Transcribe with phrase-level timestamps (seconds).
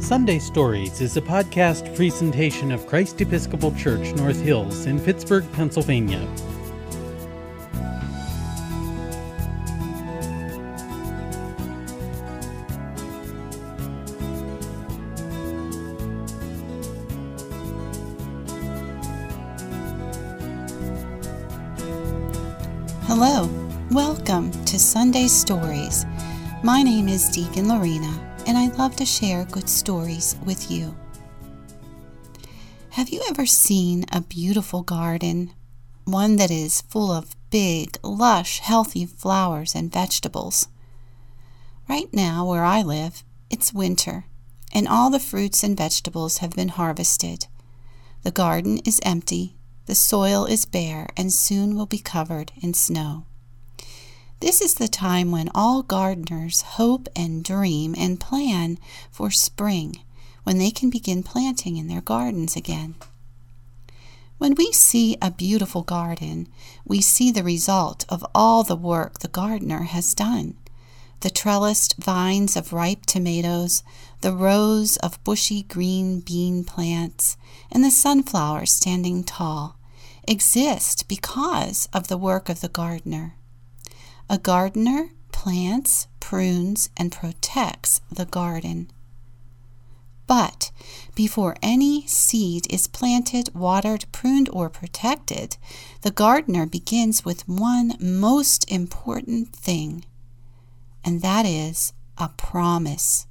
[0.00, 6.20] Sunday Stories is a podcast presentation of Christ Episcopal Church North Hills in Pittsburgh, Pennsylvania.
[23.02, 23.50] Hello,
[23.90, 26.06] welcome to Sunday Stories.
[26.62, 30.96] My name is Deacon Lorena, and I love to share good stories with you.
[32.92, 35.52] Have you ever seen a beautiful garden?
[36.04, 40.68] One that is full of big, lush, healthy flowers and vegetables.
[41.90, 44.24] Right now, where I live, it's winter,
[44.72, 47.48] and all the fruits and vegetables have been harvested.
[48.22, 53.26] The garden is empty, the soil is bare, and soon will be covered in snow.
[54.40, 58.78] This is the time when all gardeners hope and dream and plan
[59.10, 59.98] for spring,
[60.44, 62.94] when they can begin planting in their gardens again.
[64.38, 66.46] When we see a beautiful garden,
[66.84, 70.54] we see the result of all the work the gardener has done.
[71.20, 73.82] The trellised vines of ripe tomatoes,
[74.20, 77.36] the rows of bushy green bean plants,
[77.72, 79.76] and the sunflowers standing tall
[80.28, 83.34] exist because of the work of the gardener.
[84.30, 88.90] A gardener plants, prunes, and protects the garden.
[90.26, 90.70] But
[91.14, 95.56] before any seed is planted, watered, pruned, or protected,
[96.02, 100.04] the gardener begins with one most important thing,
[101.02, 103.26] and that is a promise.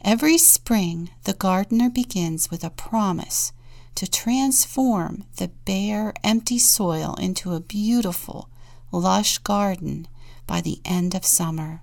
[0.00, 3.52] Every spring, the gardener begins with a promise
[3.96, 8.48] to transform the bare, empty soil into a beautiful,
[8.90, 10.08] lush garden
[10.46, 11.82] by the end of summer,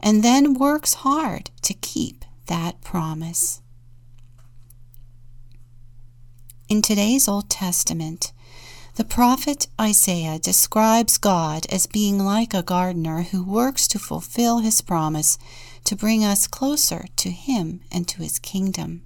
[0.00, 3.60] and then works hard to keep that promise.
[6.68, 8.32] In today's Old Testament,
[8.96, 14.80] the prophet Isaiah describes God as being like a gardener who works to fulfill his
[14.80, 15.38] promise
[15.84, 19.02] to bring us closer to him and to his kingdom.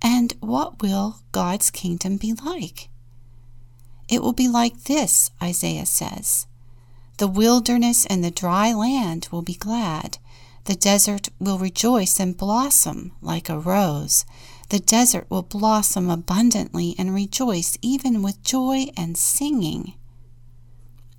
[0.00, 2.88] And what will God's kingdom be like?
[4.08, 6.46] It will be like this, Isaiah says.
[7.18, 10.18] The wilderness and the dry land will be glad.
[10.64, 14.24] The desert will rejoice and blossom like a rose.
[14.68, 19.94] The desert will blossom abundantly and rejoice even with joy and singing.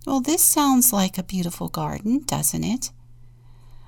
[0.05, 2.91] Well, this sounds like a beautiful garden, doesn't it?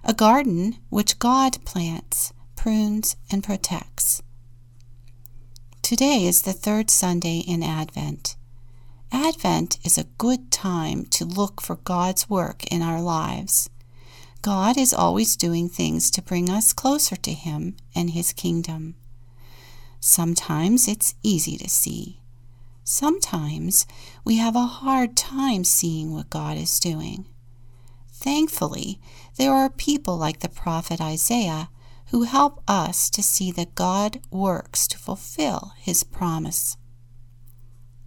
[0.04, 4.22] A garden which God plants, prunes, and protects.
[5.82, 8.36] Today is the third Sunday in Advent.
[9.12, 13.70] Advent is a good time to look for God's work in our lives.
[14.42, 18.96] God is always doing things to bring us closer to Him and His kingdom.
[20.00, 22.22] Sometimes it's easy to see.
[22.84, 23.86] Sometimes
[24.24, 27.26] we have a hard time seeing what God is doing.
[28.12, 29.00] Thankfully,
[29.38, 31.70] there are people like the prophet Isaiah
[32.08, 36.78] who help us to see that God works to fulfill His promise.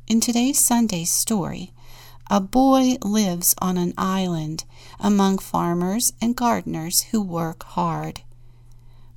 [0.09, 1.73] In today's Sunday story,
[2.29, 4.65] a boy lives on an island
[4.99, 8.23] among farmers and gardeners who work hard.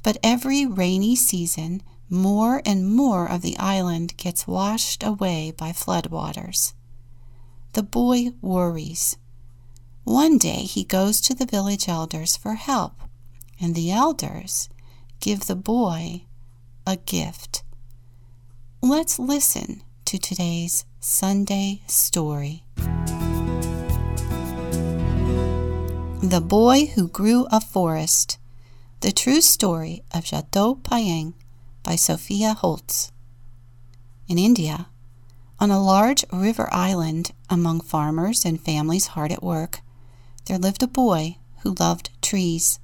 [0.03, 6.73] But every rainy season, more and more of the island gets washed away by floodwaters.
[7.73, 9.17] The boy worries.
[10.03, 13.01] One day he goes to the village elders for help,
[13.59, 14.69] and the elders
[15.19, 16.25] give the boy
[16.85, 17.63] a gift.
[18.81, 19.81] Let's listen
[20.15, 22.63] to today's Sunday story.
[26.21, 28.37] The Boy Who Grew a Forest
[29.01, 31.33] The True Story of Jadav Payeng
[31.83, 33.11] by Sophia Gholz.
[34.29, 34.87] In India,
[35.59, 39.81] on a large river island among farmers and families hard at work,
[40.45, 42.79] there lived a boy who loved trees.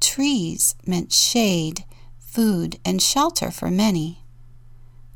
[0.00, 1.84] Trees meant shade,
[2.18, 4.24] food, and shelter for many.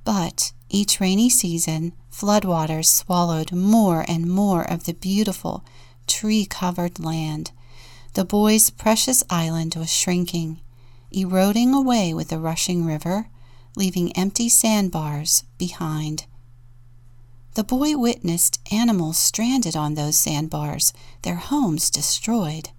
[0.04, 5.64] But each rainy season, floodwaters swallowed more and more of the beautiful,
[6.06, 7.52] tree covered land.
[8.14, 10.60] The boy's precious island was shrinking,
[11.10, 13.28] eroding away with the rushing river,
[13.76, 16.26] leaving empty sandbars behind.
[17.54, 22.70] The boy witnessed animals stranded on those sandbars, their homes destroyed.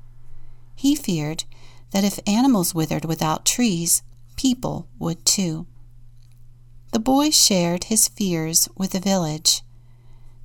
[0.76, 1.44] He feared
[1.92, 4.02] that if animals withered without trees,
[4.38, 5.68] people would too.
[6.92, 9.62] The boy shared his fears with the village.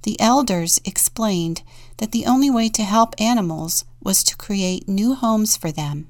[0.02, 1.62] The elders explained
[1.98, 6.08] that the only way to help animals was to create new homes for them.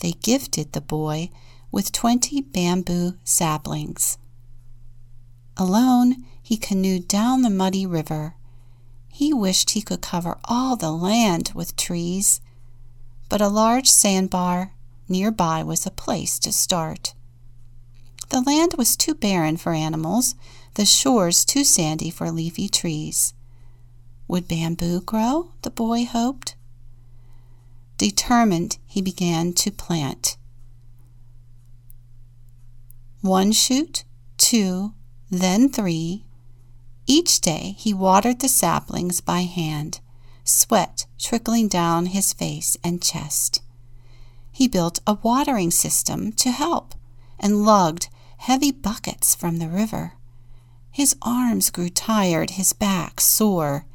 [0.00, 1.30] they gifted the boy
[1.72, 4.18] with twenty bamboo saplings.
[5.56, 8.34] Alone, he canoed down the muddy river.
[9.08, 12.40] He wished he could cover all the land with trees,
[13.28, 14.72] but a large sandbar
[15.08, 17.14] nearby was a place to start.
[18.30, 20.34] The land was too barren for animals,
[20.74, 23.34] the shores too sandy for leafy trees.
[24.28, 25.50] Would bamboo grow?
[25.62, 26.56] the boy hoped.
[27.98, 30.36] Determined, he began to plant.
[33.20, 34.04] One shoot,
[34.36, 34.94] two,
[35.30, 36.24] then three.
[37.06, 40.00] Each day he watered the saplings by hand,
[40.42, 43.62] sweat trickling down his face and chest.
[44.50, 46.94] He built a watering system to help
[47.38, 50.12] and lugged heavy buckets from the river.
[50.90, 53.86] His arms grew tired, his back sore.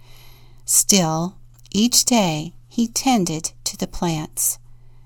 [0.66, 1.38] Still,
[1.72, 4.60] each day he tended to the plants,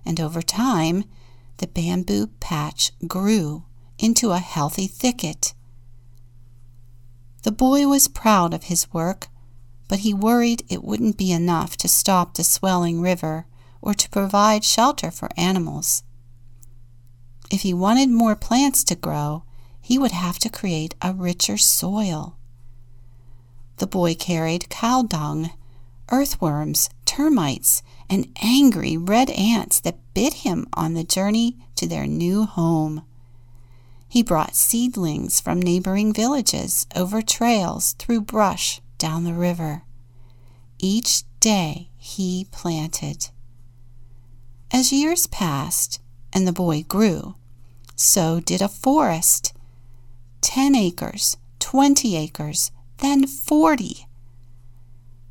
[0.05, 1.05] and over time
[1.57, 3.65] the bamboo patch grew
[3.99, 5.53] into a healthy thicket.
[7.43, 9.27] The boy was proud of his work,
[9.87, 13.45] but he worried it wouldn't be enough to stop the swelling river
[13.81, 16.03] or to provide shelter for animals.
[17.51, 19.43] If he wanted more plants to grow,
[19.81, 22.37] he would have to create a richer soil.
[23.77, 25.51] The boy carried cow dung,
[26.11, 32.45] earthworms, termites, and angry red ants that bit him on the journey to their new
[32.45, 33.03] home.
[34.07, 39.83] He brought seedlings from neighboring villages over trails through brush down the river.
[40.77, 43.29] Each day he planted.
[44.71, 45.99] As years passed
[46.33, 47.35] and the boy grew,
[47.95, 49.53] so did a forest.
[50.41, 54.07] Ten acres, twenty acres, then forty.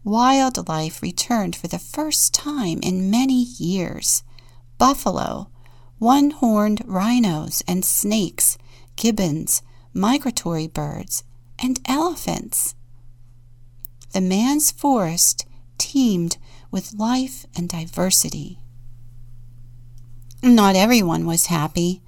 [0.04, 4.22] Wildlife returned for the first time in many years.
[4.78, 5.48] Buffalo,
[5.98, 8.58] one horned rhinos and snakes,
[8.96, 9.62] gibbons,
[9.94, 11.22] migratory birds,
[11.58, 12.74] and elephants.
[14.12, 15.46] The man's forest
[15.78, 16.36] teemed
[16.70, 18.58] with life and diversity.
[20.44, 22.02] Not everyone was happy.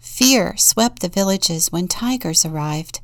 [0.00, 3.00] Fear swept the villages when tigers arrived.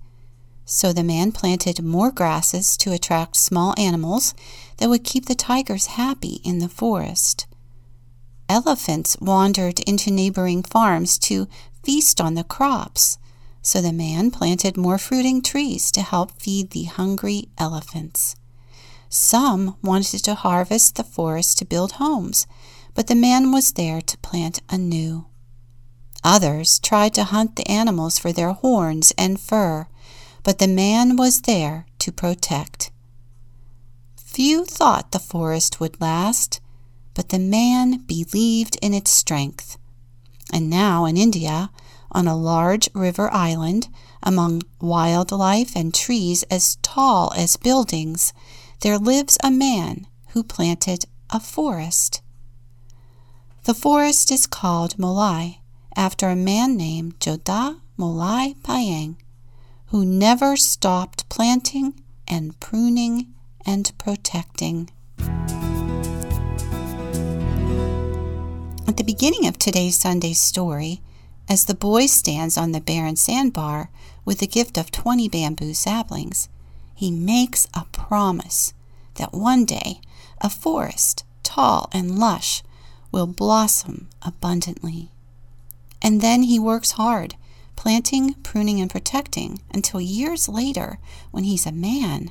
[0.64, 4.34] So the man planted more grasses to attract small animals
[4.78, 7.46] that would keep the tigers happy in the forest.
[8.48, 11.46] Elephants wandered into neighboring farms to
[11.84, 13.18] feast on the crops,
[13.62, 18.34] so the man planted more fruiting trees to help feed the hungry elephants.
[19.08, 22.48] Some wanted to harvest the forest to build homes,
[22.96, 25.26] but the man was there to plant anew.
[26.24, 29.86] Others tried to hunt the animals for their horns and fur,
[30.42, 32.90] but the man was there to protect.
[34.16, 36.60] Few thought the forest would last,
[37.12, 39.76] but the man believed in its strength.
[40.50, 41.70] And now in India,
[42.10, 43.88] on a large river island,
[44.22, 48.32] among wildlife and trees as tall as buildings,
[48.80, 52.22] there lives a man who planted a forest.
[53.66, 55.58] The forest is called Molai
[55.96, 59.16] after a man named Jadav Molai Payeng,
[59.86, 63.34] who never stopped planting and pruning
[63.66, 64.88] and protecting.
[68.86, 71.00] At the beginning of today's Sunday story,
[71.48, 73.90] as the boy stands on the barren sandbar
[74.24, 76.48] with the gift of 20 bamboo saplings,
[76.94, 78.74] he makes a promise
[79.16, 80.00] that one day
[80.40, 82.62] a forest, tall and lush,
[83.16, 85.08] will blossom abundantly.
[86.02, 87.34] And then he works hard,
[87.74, 90.98] planting, pruning, and protecting until years later,
[91.30, 92.30] when he's a man,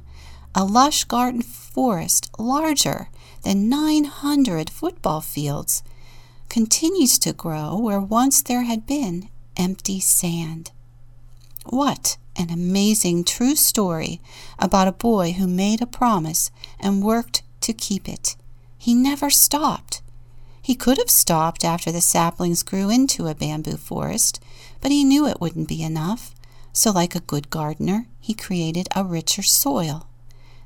[0.53, 3.09] a lush garden forest larger
[3.41, 5.81] than 900 football fields
[6.49, 10.69] continues to grow where once there had been empty sand.
[11.65, 14.21] What an amazing true story
[14.59, 18.35] about a boy who made a promise and worked to keep it.
[18.77, 20.03] He never stopped.
[20.65, 24.39] He could have stopped after the saplings grew into a bamboo forest,
[24.81, 26.33] but he knew it wouldn't be enough.
[26.73, 30.07] So, like a good gardener, he created a richer soil.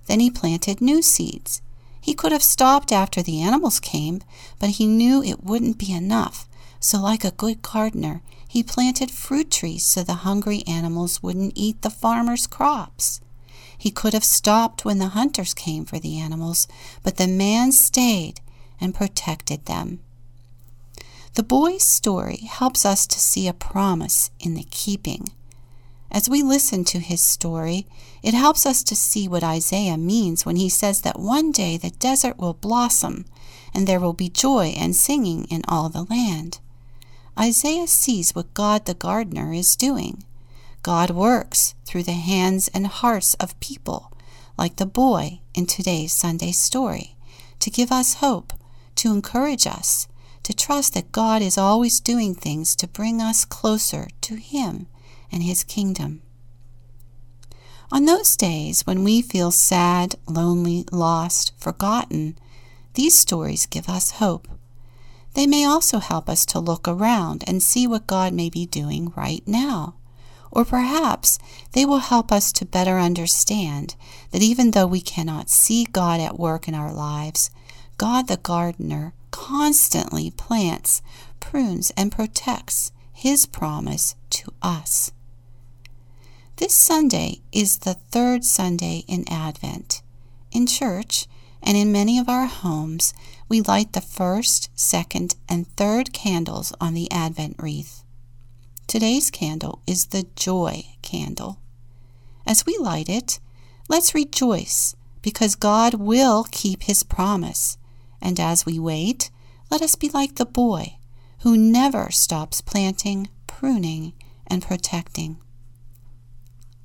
[0.05, 1.61] Then he planted new seeds.
[1.99, 4.21] He could have stopped after the animals came,
[4.57, 6.47] but he knew it wouldn't be enough.
[6.79, 11.81] So, like a good gardener, he planted fruit trees so the hungry animals wouldn't eat
[11.81, 13.19] the farmer's crops.
[13.77, 16.69] He could have stopped when the hunters came for the animals,
[17.03, 18.39] but the man stayed
[18.79, 19.99] and protected them.
[21.35, 25.29] The boy's story helps us to see a promise in the keeping.
[26.11, 27.85] As we listen to his story,
[28.23, 31.91] it helps us to see what Isaiah means when he says that one day the
[31.91, 33.25] desert will blossom
[33.73, 36.59] and there will be joy and singing in all the land.
[37.39, 40.23] Isaiah sees what God the gardener is doing.
[40.81, 44.11] God works through the hands and hearts of people,
[44.57, 47.15] like the boy in today's Sunday story,
[47.59, 48.51] to give us hope,
[48.99, 50.07] to encourage us,
[50.43, 54.87] to trust that God is always doing things to bring us closer to Him
[55.31, 56.21] and His kingdom.
[57.91, 62.37] On those days when we feel sad, lonely, lost, forgotten,
[62.93, 64.47] these stories give us hope.
[65.33, 69.13] They may also help us to look around and see what God may be doing
[69.15, 69.95] right now.
[70.51, 71.39] Or perhaps
[71.73, 73.95] they will help us to better understand
[74.31, 77.49] that even though we cannot see God at work in our lives,
[77.99, 81.01] God the gardener constantly plants,
[81.41, 85.11] prunes, and protects His promise to us.
[86.55, 90.01] This Sunday is the third Sunday in Advent.
[90.49, 91.27] In church
[91.61, 93.13] and in many of our homes,
[93.49, 98.05] we light the first, second, and third candles on the Advent wreath.
[98.87, 101.59] Today's candle is the joy candle.
[102.47, 103.41] As we light it,
[103.89, 107.75] let's rejoice because God will keep his promise.
[108.21, 109.29] And as we wait,
[109.69, 110.97] let us be like the boy
[111.41, 114.13] who never stops planting, pruning,
[114.47, 115.37] and protecting.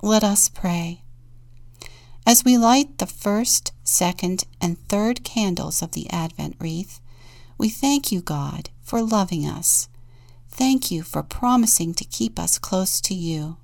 [0.01, 1.01] Let us pray.
[2.25, 6.99] As we light the first, second, and third candles of the Advent wreath,
[7.57, 9.89] we thank you, God, for loving us
[10.55, 13.57] Thank you for promising to keep us close to you.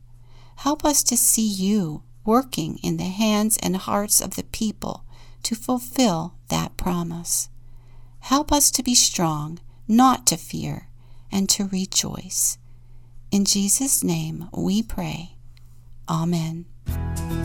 [0.58, 5.06] Help us to see you working in the hands and hearts of the people
[5.44, 7.48] to fulfill that promise.
[8.22, 10.88] Help us to be strong, not to fear,
[11.32, 12.58] and to rejoice.
[13.32, 15.36] In Jesus' name we pray.
[16.10, 16.66] Amen.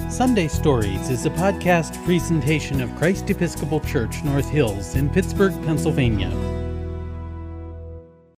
[0.08, 6.30] Sunday Stories is a podcast presentation of Christ Episcopal Church North Hills in Pittsburgh, Pennsylvania.